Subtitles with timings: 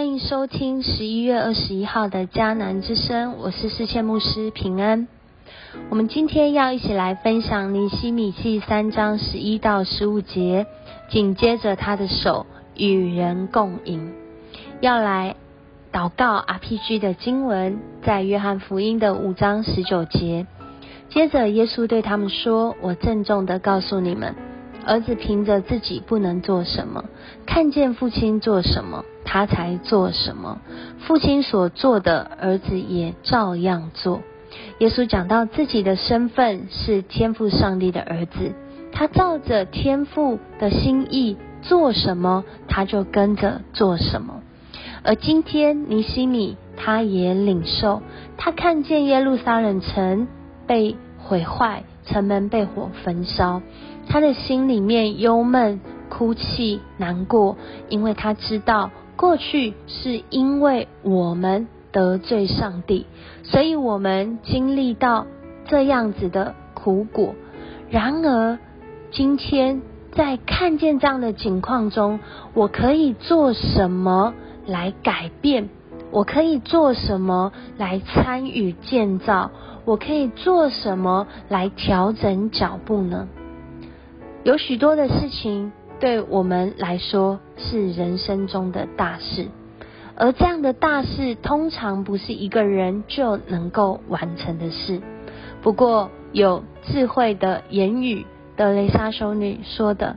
[0.00, 5.06] 欢迎收听十一月二十一号的迦南之声，我是世谦牧师平安。
[5.90, 10.66] 我们今天要一起来分享尼西米记三章十一到十五节，
[11.10, 14.14] 紧接着他的手与人共饮，
[14.80, 15.36] 要来
[15.92, 20.46] 祷告 RPG 的经文，在约翰福音的五章十九节。
[21.10, 24.34] 接着耶稣对他们说：“我郑重的告诉你们。”
[24.86, 27.04] 儿子凭着自己不能做什么，
[27.44, 30.60] 看见父亲做什么，他才做什么。
[30.98, 34.22] 父亲所做的，儿子也照样做。
[34.78, 38.52] 耶稣讲到自己的身份是天父上帝的儿子，
[38.92, 44.42] 他照着天父的心意做什么，他就跟着做什么。
[45.02, 48.02] 而今天尼西米他也领受，
[48.36, 50.26] 他看见耶路撒冷城
[50.66, 53.62] 被毁坏，城门被火焚烧。
[54.08, 57.56] 他的心里面忧闷、哭泣、难过，
[57.88, 63.04] 因为他知道过去是因为我们得罪上帝，
[63.42, 65.26] 所以我们经历到
[65.66, 67.34] 这样子的苦果。
[67.90, 68.58] 然而，
[69.10, 69.82] 今天
[70.12, 72.18] 在看见这样的情况中，
[72.54, 74.32] 我可以做什么
[74.66, 75.68] 来改变？
[76.10, 79.50] 我可以做什么来参与建造？
[79.84, 83.28] 我可以做什么来调整脚步呢？
[84.44, 89.48] 有许多的事情对我们来说是人生中的大事，
[90.16, 95.02] 而这样的大事通常不是一个人就能够完成的事。
[95.60, 98.24] 不过有智慧的言语，
[98.56, 100.16] 德雷莎修女说的，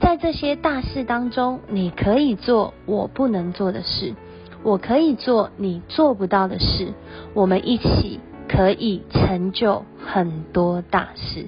[0.00, 4.14] 在这些大事当中，你可以做我不能做的事，
[4.62, 6.92] 我可以做你做不到的事，
[7.32, 11.46] 我们一起可以成就很多大事。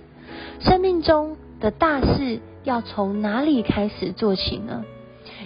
[0.61, 1.37] 生命中。
[1.61, 4.85] 的大事要从哪里开始做起呢？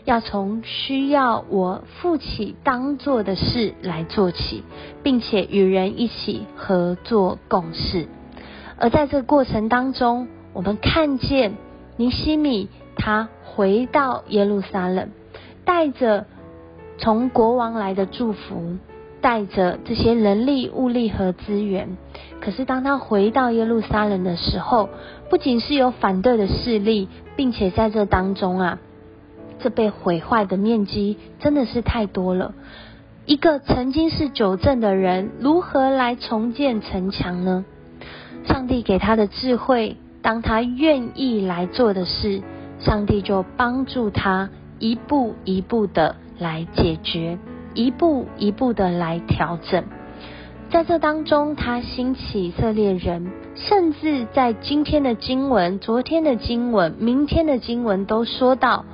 [0.04, 4.64] 要从需要我负起当做的事来做起，
[5.02, 8.06] 并且与人一起合作共事。
[8.78, 11.54] 而在这个过程当中，我们看见
[11.96, 15.10] 尼西米他回到耶路撒冷，
[15.64, 16.26] 带着
[16.98, 18.76] 从国王来的祝福。
[19.22, 21.96] 带着这些人力、物力和资源，
[22.40, 24.90] 可是当他回到耶路撒冷的时候，
[25.30, 28.78] 不仅是有反对的势力，并且在这当中啊，
[29.60, 32.52] 这被毁坏的面积真的是太多了。
[33.24, 37.64] 一个曾经是九镇的人，如何来重建城墙呢？
[38.44, 42.42] 上帝给他的智慧，当他愿意来做的事，
[42.80, 44.50] 上帝就帮助他
[44.80, 47.38] 一步一步的来解决。
[47.74, 49.84] 一步一步的来调整，
[50.70, 58.84] 在这当中，他兴起以色列人，甚至在今天的经文、昨天的经文、明天的经文都说到，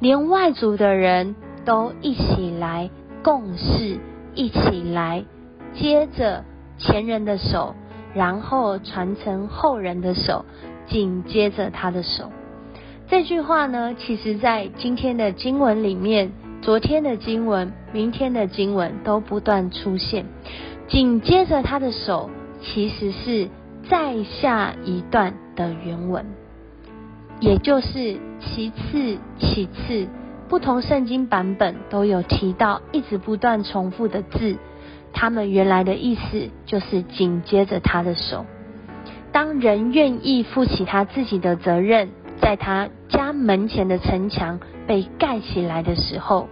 [0.00, 2.90] 连外族的人都一起来
[3.22, 3.98] 共事，
[4.34, 5.24] 一起来
[5.74, 6.44] 接着
[6.78, 7.74] 前人的手，
[8.14, 10.44] 然后传承后人的手，
[10.86, 12.30] 紧接着他的手。
[13.08, 16.32] 这句话呢，其实在今天的经文里面。
[16.66, 20.26] 昨天的经文，明天的经文都不断出现，
[20.88, 22.28] 紧接着他的手
[22.60, 23.48] 其实是
[23.88, 26.26] 再下一段的原文，
[27.38, 30.08] 也就是其次其次，
[30.48, 34.56] 不同圣经版本都有提到，一直不断重复的字，
[35.12, 38.44] 他们原来的意思就是紧接着他的手。
[39.30, 42.08] 当人愿意负起他自己的责任，
[42.40, 46.48] 在他家门前的城墙被盖起来的时候。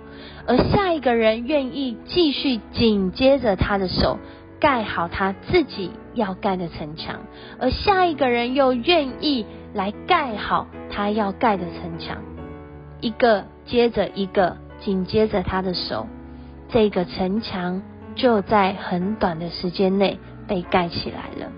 [0.47, 4.19] 而下一个人愿意继续紧接着他的手
[4.61, 7.21] 盖好他自己要盖的城墙，
[7.59, 12.19] 而下一个人又愿意来盖好他要盖的城墙，
[13.01, 16.07] 一个接着一个紧接着他的手，
[16.69, 17.83] 这个城墙
[18.15, 21.51] 就在很短的时间内被盖起来了。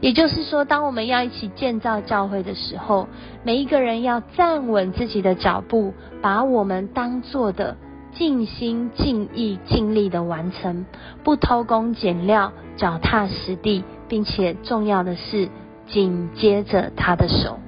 [0.00, 3.08] 也就是说，当我们要一起建造教会的时候，
[3.44, 7.76] 每一个人要站稳自己的脚步，把我们当做的。
[8.12, 10.86] 尽心尽意尽力的完成，
[11.22, 15.50] 不偷工减料，脚踏实地，并且重要的是
[15.86, 17.58] 紧接着他的手，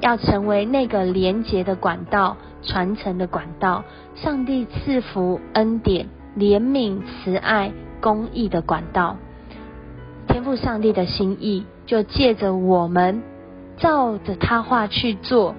[0.00, 3.84] 要成为那个连结的管道、传承的管道，
[4.14, 6.08] 上帝赐福恩典、
[6.38, 7.70] 怜悯、慈爱、
[8.00, 9.18] 公益的管道。
[10.28, 13.22] 天赋上帝的心意，就借着我们
[13.76, 15.54] 照着他话去做，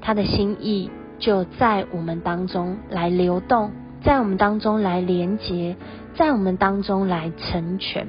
[0.00, 0.90] 他的心意。
[1.18, 3.72] 就在我们当中来流动，
[4.04, 5.74] 在我们当中来连接，
[6.14, 8.06] 在我们当中来成全。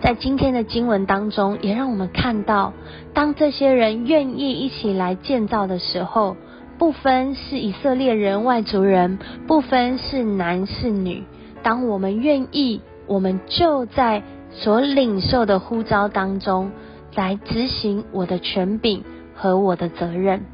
[0.00, 2.72] 在今天的经文当中，也让我们看到，
[3.12, 6.36] 当这些人愿意一起来建造的时候，
[6.78, 11.22] 不分是以色列人、外族人，不分是男是女。
[11.62, 16.70] 当我们愿意，我们就在所领受的呼召当中
[17.14, 19.04] 来执行我的权柄
[19.34, 20.46] 和我的责任。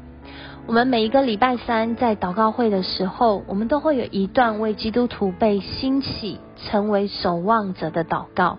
[0.67, 8.57] 我们每一个礼拜三在祷告会的时候，我们都会有一段为基督徒被兴起成为守望者的祷告。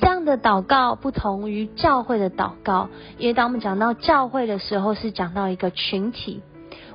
[0.00, 2.88] 这样的祷告不同于教会的祷告，
[3.18, 6.40] 因为当我们讲到教会的时候，是讲到一个群体；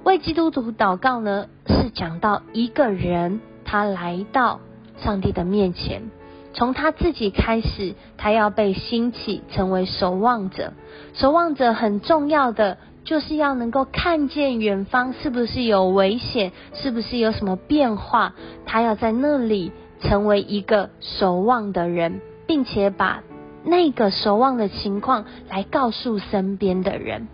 [0.03, 4.59] 为基督徒祷告呢，是讲到一个人他来到。
[5.01, 6.11] 上帝的面前，
[6.53, 10.73] 从他自己开始，他要被兴起成为守望者。
[11.13, 18.33] 守望者很重要的，就是要能够看见远方是不是有危险，是不是有什么变化，
[18.65, 23.21] 他要在那里成为一个守望的人，并且把
[23.69, 27.27] 那个守望的情况来告诉身边的人。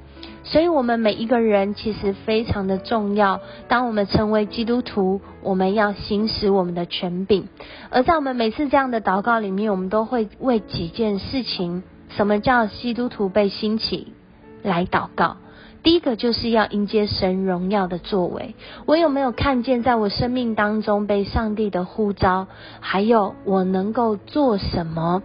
[0.43, 3.39] 所以，我们每一个人其实非常的重要。
[3.67, 7.47] 当我们成为基督徒，我们要行使我们的权柄。
[7.89, 14.13] 而在我们每次这样的祷告里面，我们都会为几件事情，什么叫基督徒被兴起
[14.61, 15.37] 来祷告？
[15.81, 18.53] 第一个就是要迎接神荣耀的作为。
[18.85, 22.45] 我有没有看见，在我生命当中被上帝的呼召？
[22.81, 25.23] 还有我能够做什么？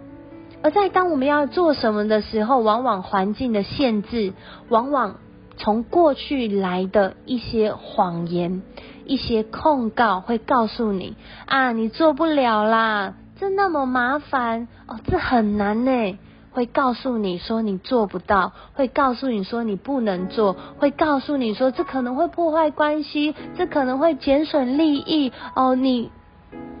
[0.63, 4.33] 而在当我们要做什么的时候，往往环境的限制，
[4.69, 5.15] 往往
[5.57, 8.61] 从过去来的一些谎言、
[9.05, 11.15] 一些控告，会告诉你
[11.45, 16.17] 啊，你做不了啦，这那么麻烦哦，这很难呢。
[16.53, 25.75] 会告诉你说你做不到，会告诉你说你不能做，会告诉你说这可能会破坏关系，这可能会减损利益哦。
[25.75, 26.11] 你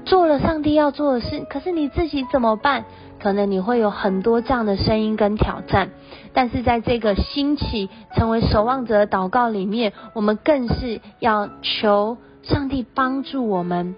[0.05, 2.85] 做了上帝要做的事，可是你自己怎么办？
[3.19, 5.91] 可能你会有很多这样的声音跟挑战，
[6.33, 13.95] 但是在这个兴起成为守望者的祷告里面，我们更是要求上帝帮助我们，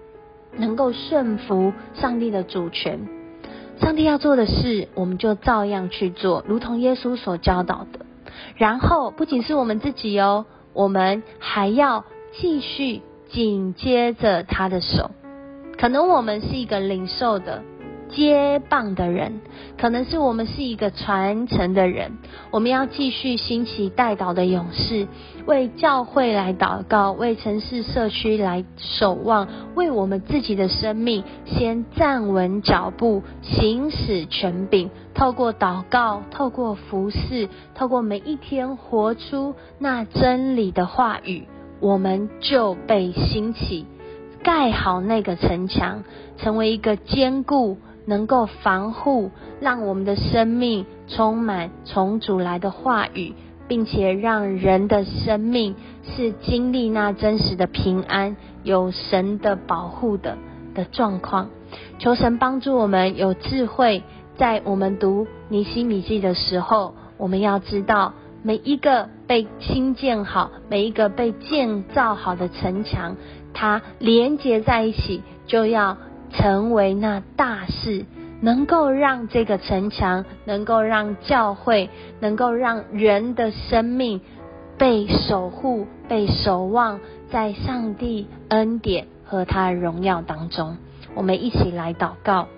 [0.58, 3.08] 能够顺服上帝的主权。
[3.80, 8.00] 上帝要做的事，我们就照样去做，如同耶稣所教导的。
[8.56, 15.10] 然后不仅是我们自己哦，我们还要继续紧接着他的手。
[15.84, 17.62] 可能我们是一个领受的。
[18.08, 19.42] 接棒的人，
[19.78, 22.12] 可能是我们是一个传承的人。
[22.52, 25.06] 我们要继续兴起带导的勇士，
[25.44, 34.88] 为教会来祷告，为城市社区来守望，为我们自己的生命先站稳脚步，行使权柄。
[35.12, 41.46] 透过祷告，透过服侍，透过每一天活出那真理的话语，
[41.80, 43.86] 我们就被兴起，
[44.44, 46.04] 盖好那个城墙，
[46.36, 47.78] 成为一个坚固。
[48.06, 49.30] 能够防护，
[49.60, 53.32] 让我们的生命充满从主来的话语，
[53.66, 55.74] 并且让人的生命
[56.04, 60.36] 是经历那真实的平安，有神的保护的
[60.74, 61.48] 的状况。
[61.98, 64.02] 求神帮助我们有智慧，
[64.36, 68.12] 在我们读尼西米记的时候，我们要知道
[68.42, 73.16] 每一个被新建好、每一个被建造好的城墙，
[73.54, 75.96] 它连接在一起，就要。
[76.36, 78.06] 成为那大事，
[78.40, 84.20] 能够让这个城墙，能够让教会，能够让人的生命
[84.76, 86.98] 被守护、被守望，
[87.30, 90.76] 在上帝恩典和他荣耀当中。
[91.14, 92.48] 我们一起来祷告，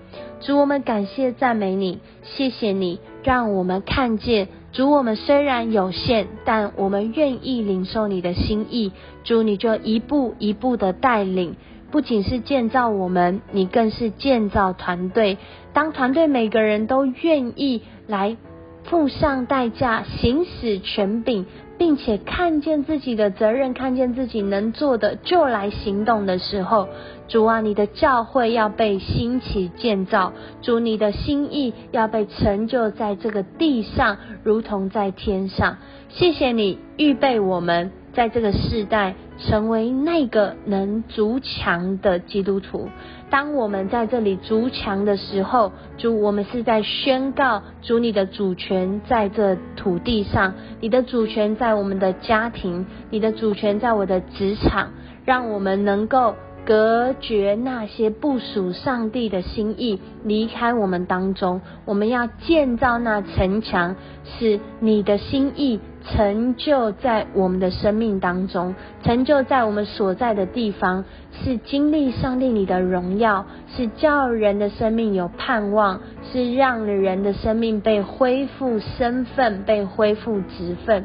[0.40, 4.90] 主，我们感谢赞美你，谢谢你，让我们看见主。
[4.90, 8.92] 我们虽然有限，但我们愿意领受你的心意。
[9.25, 11.56] 主，你就一步一步的带领。
[11.90, 15.38] 不仅是建造我们，你更是建造团队。
[15.73, 18.37] 当团队每个人都愿意来
[18.85, 21.47] 付上代价、行使权柄，
[21.78, 26.88] 并且看见自己的责任、看见自己能做的，就来行动的时候，
[27.28, 35.76] 主啊，你的教会要被兴起建造，主你的心意要被成就在这个地上，如同在天上。
[36.09, 37.90] 谢谢你预备我们。
[38.14, 42.88] 在这个世代，成为那个能筑墙的基督徒。
[43.28, 54.92] 当我们在这里筑墙的时候，主，我们是在宣告主你的主权在这土地上，你的主权在我们的家庭，你的主权在我的职场，
[55.24, 56.34] 让我们能够。
[56.66, 65.78] 隔绝那些不属上帝的心意离开我们当中，我们要建造那城墙，是你的心意
[66.08, 73.44] 成就在我们的生命当中，成就在我们所在的地方，是经历上帝你的荣耀，
[73.76, 76.00] 是叫人的生命有盼望，
[76.32, 81.04] 是让人的生命被恢复身份，被恢复职分。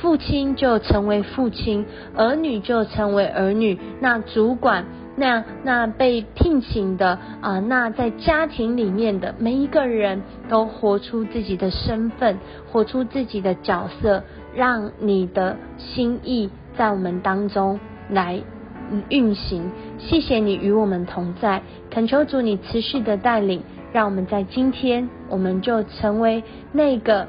[0.00, 4.84] 父亲就成为父亲，儿女就成为儿女，那主管。
[5.16, 12.38] 那那被聘请的啊，那在家庭里面的每一个人都活出自己的身份，
[12.70, 14.22] 活出自己的角色，
[14.54, 18.40] 让你的心意在我们当中来
[19.08, 19.70] 运行。
[19.98, 23.62] 谢谢你与我们同在，恳求主你持续的带领，
[23.92, 27.26] 让我们在今天我们就成为那个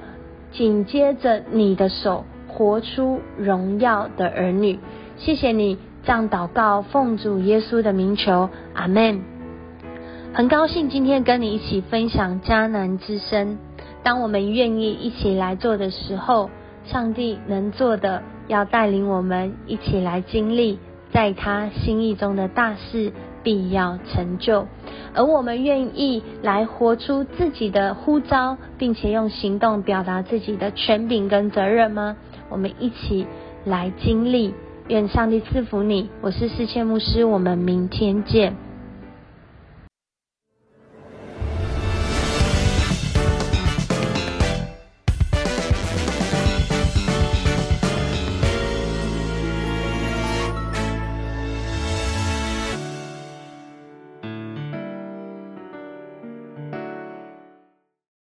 [0.52, 4.80] 紧接着你的手活出荣耀的儿女。
[5.18, 5.78] 谢谢你。
[6.04, 9.22] 这样祷告，奉主耶稣的名求，阿门。
[10.34, 13.58] 很高兴今天跟你一起分享迦南之声。
[14.02, 16.50] 当我们愿意一起来做的时候，
[16.86, 20.80] 上帝能做的，要带领我们一起来经历，
[21.12, 23.12] 在他心意中的大事
[23.44, 24.66] 必要成就。
[25.14, 32.16] 而我们愿意来活出自己的呼召，并且用行动表达自己的权柄跟责任吗？
[32.50, 33.28] 我们一起
[33.66, 34.56] 来经历。
[34.92, 38.54] 愿上帝赐福你，我是世界牧师，我们明天见。